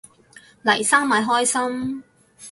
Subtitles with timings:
[0.63, 2.03] 黎生咪開心